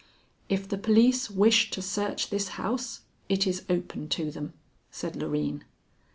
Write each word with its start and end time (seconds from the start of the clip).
"If 0.49 0.67
the 0.67 0.79
police 0.79 1.29
wish 1.29 1.69
to 1.69 1.79
search 1.79 2.31
this 2.31 2.47
house, 2.57 3.01
it 3.29 3.45
is 3.45 3.63
open 3.69 4.09
to 4.09 4.31
them," 4.31 4.53
said 4.89 5.13
Loreen. 5.15 5.61